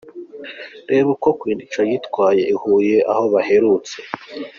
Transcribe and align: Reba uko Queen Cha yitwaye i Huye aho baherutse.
Reba 0.89 1.09
uko 1.15 1.27
Queen 1.39 1.59
Cha 1.71 1.81
yitwaye 1.89 2.43
i 2.53 2.55
Huye 2.61 2.97
aho 3.11 3.23
baherutse. 3.33 3.95